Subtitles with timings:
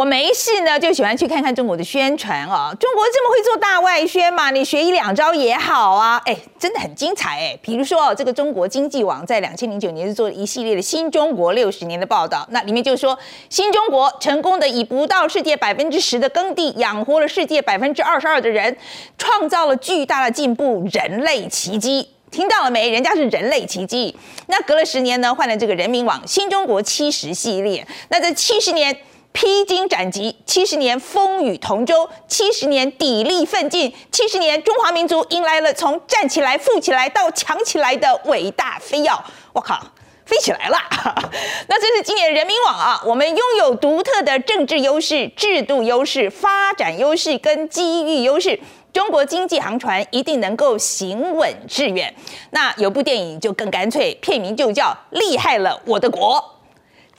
[0.00, 2.74] 我没事呢，就喜欢去看看中国的宣传哦。
[2.80, 4.50] 中国这么会做大外宣嘛？
[4.50, 6.18] 你学一两招也好啊。
[6.24, 7.58] 哎，真的很精彩哎。
[7.60, 13.18] 比如说，这个中国经济网在两千零九年是做了一系列的新中国六十年的报道，那里面就说，
[13.50, 18.74] 新中国成功的以不到世界百分之十的耕地养活了世界百分之二十二的人，
[19.18, 22.08] 创造了巨大的进步，人类奇迹。
[22.30, 22.88] 听到了没？
[22.88, 24.16] 人家是人类奇迹。
[24.46, 27.86] 那隔了十年呢，换了这个人民网新中国七十系列。
[28.08, 28.96] 那这七十年
[29.32, 39.10] 披荆斩棘，七十年风雨同舟，七十年砥砺奋进，七十年中华民族迎来了从站起来、富起来到强起来的伟大飞跃。
[39.52, 39.80] 我靠，
[40.26, 40.76] 飞起来了！
[41.68, 48.58] 那这是今年人民网啊，我们拥有独特的政治优势、制度优势、发展优势跟机遇优势。
[48.92, 52.12] 中国经济航船一定能够行稳致远。
[52.50, 56.36] 那有部电影就更干脆，片名就叫《厉害了我的国》。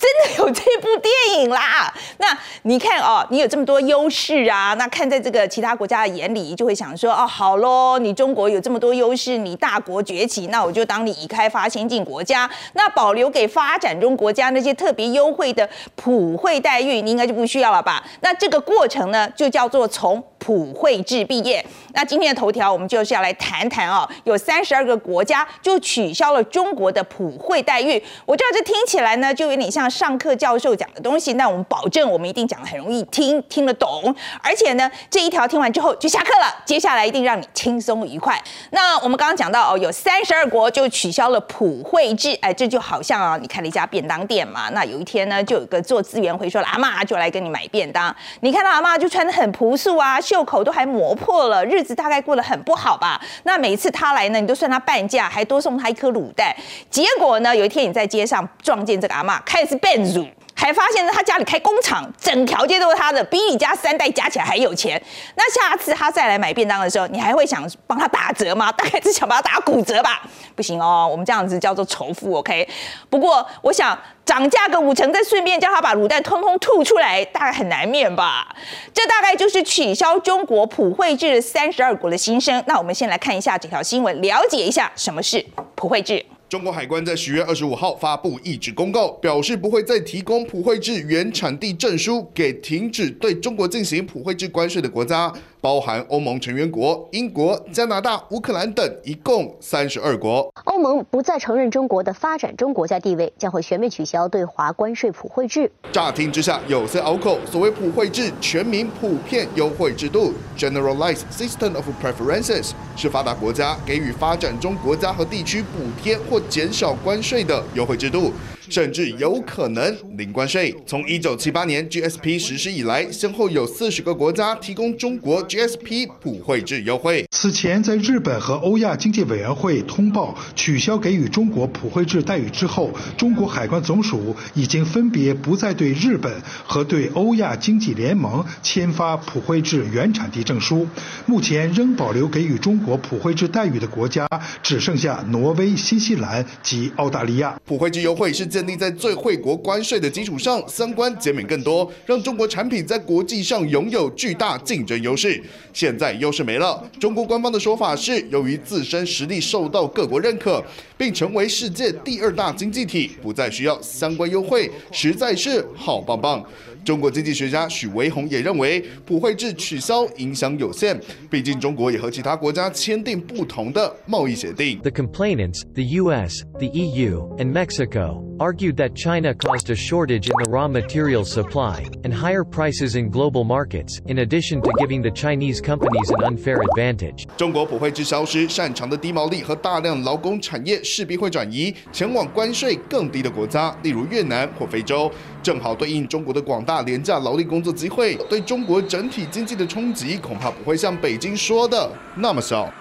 [0.00, 1.92] 真的有这部电影啦！
[2.16, 2.26] 那
[2.62, 18.02] 你看哦，你有这么多优势啊，那看在这个其他国家的眼里，就会想说哦，好喽，你中国有这么多优势，你大国崛起，那我就当你已开发先进国家，那保留给发展中国家那些特别优惠的普惠待遇，你应该就不需要了吧？
[18.20, 21.62] 那这个过程呢，就叫做从普惠制毕业。
[21.92, 28.02] 那今天的头条，我们就是要来谈谈哦，有三十二个国家就取消了中国的普惠待遇。
[28.24, 29.90] 我知道这听起来呢，就有点像。
[29.90, 34.14] 上课教授讲的东西，那我们保证我们一定讲的很容易听，听得懂。
[34.40, 38.40] 而且呢，这一条听完之后就下课了，接下来一定让你轻松愉快。
[38.70, 44.68] 那我们刚刚讲到哦，有三十二国就取消了普惠制，哎，这就好像啊，你开了一家便当店嘛。
[44.70, 48.14] 那有一天呢，就有个做资源回收的阿妈就来跟你买便当。
[48.40, 53.20] 你看到阿妈就穿的很朴素啊，袖口都还磨破了，日日子大概过得很不好吧？
[53.42, 56.54] 那每次他来呢，你都算他半价，还多送他一颗卤蛋。
[56.88, 59.76] 结果呢，有一天你在街上撞见这个阿妈，开始。
[59.80, 60.26] 变乳，
[60.60, 65.02] 还发现，他家里开工厂，整条街都是他的，比你家三代加起来还有钱。
[65.34, 68.70] 那下次他再来买便当的时候，你还会想帮他打折吗？
[68.76, 70.20] 大概是想帮他打骨折吧？
[70.54, 72.68] 不行哦，我们这样子叫做仇富，OK？
[73.08, 78.54] 不过我想涨价个五成，再顺便叫他把卤蛋通通吐出来，大概很难免吧？
[78.92, 82.62] 这大概就是取消中国普惠制三十二国的心声。
[82.66, 85.42] 那我们先来看一下这条新闻，了解一下什么是
[85.74, 86.26] 普惠制。
[86.50, 95.32] 中国海关在十月二十五号发布一纸公告，表示不会再提供普惠制原产地证书给停止对中国进行普惠制关税的国家。
[95.60, 100.50] 包含欧盟成员国英国、加拿大、乌克兰等，一共三十二国。
[100.64, 105.70] 欧盟不再承认中国的发展中国家地位，将会全面取消对华关税普惠制。
[105.92, 118.32] 乍听之下有些拗口，所谓普惠制，全民普遍优惠制度 （Generalized System of Preferences） 是发达国家给予发展中国家和地区补贴或减少关税的优惠制度。
[118.70, 120.74] 甚至有可能零关税。
[120.86, 127.26] 从一九七八年 GSP 实施以来，先后有四十个国家提供中国 GSP 普惠制优惠。
[127.32, 136.32] 此前，在日本和欧亚经济委员会通报取消给予中国普惠制待遇之后，中国海关总署已经分别不再对日本
[136.64, 140.86] 和对欧亚经济联盟签发普惠制原产地证书。
[141.26, 144.28] 目前仍保留给予中国普惠制待遇的国家
[144.62, 147.58] 只剩下挪威、新西兰及澳大利亚。
[147.64, 155.42] 普惠制优惠是建立在最惠国关税的基础上，相关减免更多，让中国产品在国际上拥有巨大竞争优势。
[155.72, 160.62] 现在优势没了，中国官方的说法是，由于自身实力受到各国认可，
[160.98, 166.44] 并成为世界第二大经济体，不再需要相关优惠，实在是好棒棒。
[166.84, 170.98] 中国经济学家许维宏也认为，普惠制取消影响有限，
[171.30, 174.78] 毕竟中国也和其他国家签订不同的贸易协定。
[174.80, 180.50] The complainants, the U.S., the EU, and Mexico, argued that China caused a shortage in the
[180.50, 185.60] raw material supply and higher prices in global markets, in addition to giving the Chinese
[185.60, 187.26] companies an unfair advantage.
[187.36, 202.72] 中国普惠制消失，擅长的低毛利和大量劳工产业势必会转移前往关税更低的国家，例如越南或非洲，正好对应中国的广大廉价劳力工作机会，对中国整体经济的冲击恐怕不会像北京说的那么小。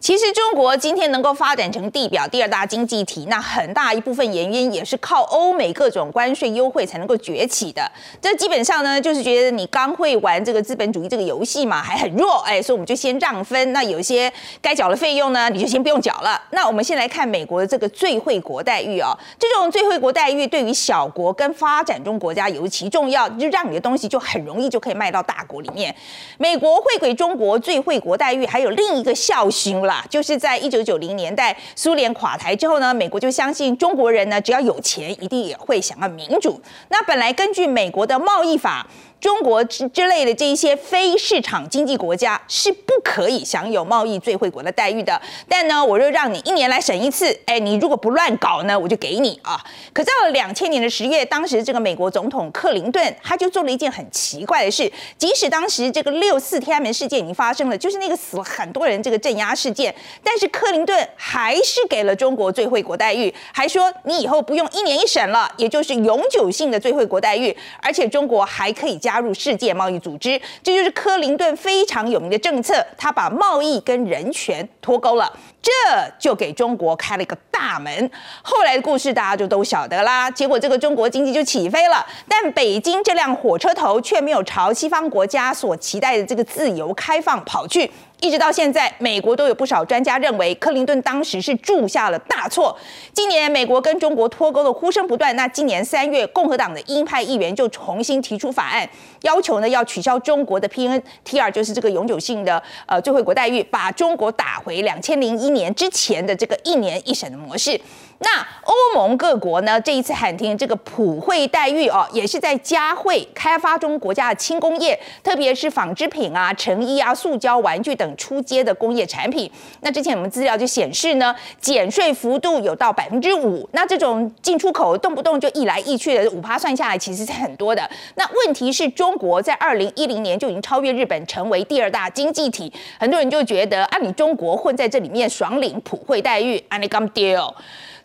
[0.00, 7.82] 其实中国今天能够发展成地表第二大经济体，那很大一部分原因也是靠欧美各种关税优惠才能够崛起的。
[8.22, 13.72] 这基本上呢，就是觉得你刚会玩这个资本主义这个游戏嘛，还很弱，哎，所以我们就先让分。
[13.72, 16.40] 那有些该缴的费用呢，你就先不用缴了。
[16.52, 25.92] 那我们先来看美国的这个最惠国待遇哦，这种最惠国待遇对于小国跟发展中国家尤其重要，就让你的东西就很容易就可以卖到大国里面。
[26.38, 29.87] 美国会给中国最惠国待遇，还有另一个校训。
[29.88, 36.60] 啦，就是在一九九零年代苏联垮台之后呢，美国就相信中国人呢，只要有钱，一定也会想要民主。
[36.90, 38.86] 那本来根据美国的贸易法。
[39.20, 45.20] 中国之之类的这一些非市场经济国家是不可以享有贸易最惠国的待遇的。
[45.48, 49.60] 但呢，我就让你一年来审一次，哎，你如果不乱搞呢，我就给你啊。
[49.92, 59.77] 可到了两千年的十月，当时这个美国总统克林顿他就做了一件很奇怪的事，即使当时这个六四天安门事件已经发生了，就是那个死了很多人这个镇压事件，
[60.22, 72.84] 但是克林顿还是给了中国最惠国待遇，还说你以后不用一年一审了，也就是永久性的最惠国待遇，而且中国还可以加入世界贸易组织，这就是克林顿非常有名的政策。
[72.96, 75.32] 他把贸易跟人权脱钩了，
[75.68, 78.10] 这就给中国开了一个大门。
[78.42, 80.30] 后来的故事大家就都晓得啦。
[80.30, 87.90] 结果这个中国经济就起飞了，但北京这辆火车头却没有朝西方国家所期待的这个自由开放跑去。
[88.20, 92.76] 一直到现在，美国都有不少专家认为，克林顿当时是铸下了大错。
[93.12, 98.88] 今年美国跟中国脱钩的呼声不断，那今年三月，共和党的鹰派议员就重新提出法案，
[99.22, 107.78] 要求呢要取消中国的 PNTR，就是这个永久性的呃最惠国待遇，把中国打回两千零一年年之前的这个一年一审的模式。
[108.20, 109.80] 那欧盟各国呢？
[109.80, 119.50] 这一次喊停这个普惠待遇哦，也是在加惠开发中国家的轻工业，特别是纺织品啊、成衣啊、塑胶、玩具等出街的工业产品。
[119.82, 123.68] 那之前我们资料就显示呢，减税幅度有到百分之五。
[123.72, 127.88] 那这种进出口动不动就一来一去的五趴算下来，其实是很多的。
[128.16, 132.72] 那问题是中国在二零一零年就已经超越日本，成为第二大经济体。
[132.98, 137.54] 很多人就觉得啊，你中国混在这里面爽领普惠待遇，啊你 come deal。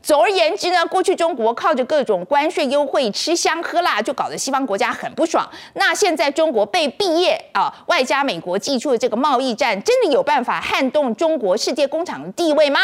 [0.03, 5.50] 总而言之呢，过去中国靠着各种关税优惠吃香喝辣，就搞得西方国家很不爽。
[5.75, 12.81] 那现在中国被毕业啊，外加美国寄出的这个贸易战，真的有办法撼动中国世界工厂的地位吗？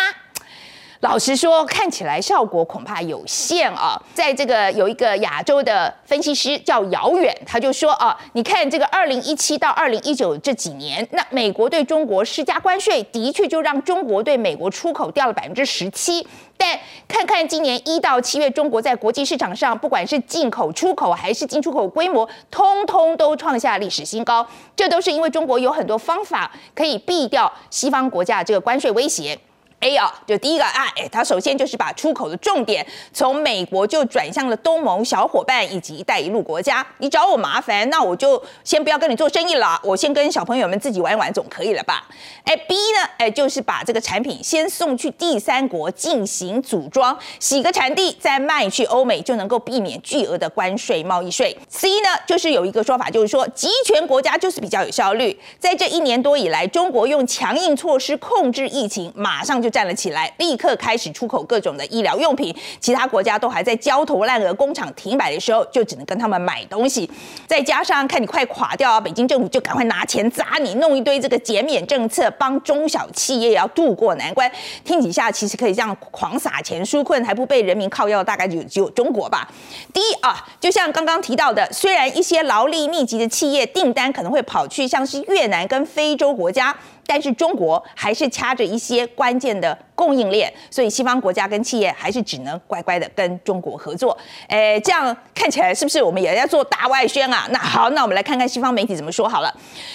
[1.01, 3.97] 老实说，看起来效果恐怕有限啊。
[4.13, 16.27] 在这个有一个亚洲的分析师叫姚远，他就说啊，你看这个二零一七到二零一九这几年，那美国对中国施加关税，的确就让中国对美国出口掉了百分之十七。
[16.57, 24.45] 但看看今年一到七月，中国在国际市场上，不管是进口、出口还是进出口规模，通通都创下历史新高。
[24.75, 29.39] 这都是因为中国有很多方法可以避掉西方国家这个关税威胁。
[29.81, 36.85] A 啊，就第一个啊，哎，它首先就是把出口的重点从美国就转向了东盟小伙伴以及“一带一路”国家。
[36.97, 42.05] 你找我麻烦，那我就先不要跟你做生意了，我先跟小朋友们自己玩一玩总可以了吧？
[42.43, 51.57] 哎，B 呢，哎，就是把这个产品先送去第三国进行组装，洗个产地再卖去欧美，就能够避免巨额的关税贸易税。
[51.69, 55.39] C 呢，就是有一个说法，就是说集权国家就是比较有效率。
[55.57, 59.68] 在这一年多以来，中国用强硬措施控制疫情，马上就。
[59.69, 67.09] 站了起来，立刻开始出口各种的医疗用品，其他国家都还在焦头烂额、工厂停摆的时候，就只能跟他们买东西。
[67.47, 74.51] 再加上看你快垮掉啊，北京政府就赶快拿钱砸你，弄一堆这个减免政策，帮中小企业也要渡过难关。
[74.83, 79.47] 听几下，其实可以这样狂撒钱纾困，还不被人民靠药，大概就只有中国吧。
[79.93, 86.75] 第一啊，就像刚刚提到的，虽然一些劳力密集的企业订单可能会跑去像是越南跟非洲国家。
[87.09, 94.15] 但是中国还是掐着一些关键的供应链，所以西方国家跟企业还是只能乖乖的跟中国合作。
[94.47, 97.47] 诶，这样看起来是不是我们也要做大外宣啊？
[97.49, 99.51] 那好，那我们来看看西方媒体怎么说好了。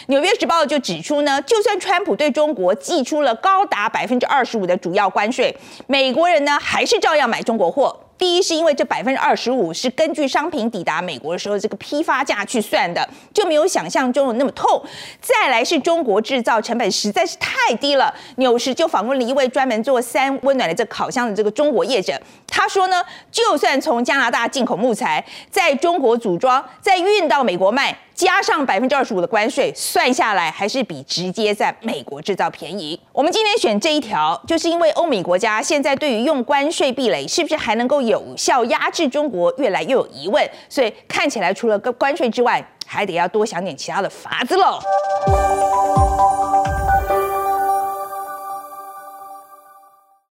[0.09, 5.57] 纽约时报就指出呢，就算川普对中国寄出了高达百分之二十五的主要关税，
[5.87, 7.97] 美国人呢还是照样买中国货。
[8.17, 14.83] 第一是因为这百分之二十五是根据商品抵达美国的时候这个批发价去算的，就没有想象中的那么痛。
[15.21, 18.15] 再来是中国制造成本实在是太低了。
[18.37, 27.97] 纽时就访问了一位专门做三温暖的这烤箱的这个中国业者，他说呢，就算从加拿大进口木材，在中国组装，再运到美国卖。
[28.15, 32.99] 加上百分之二十五的关税，算下来还是比直接在美国制造便宜。
[33.13, 44.79] 我们今天选这一条，就是因为欧美国家现在对于用关税壁垒是不是还能够有效压制中国，越来越有疑问，所以看起来除了个关税之外，还得要多想点其他的法子喽。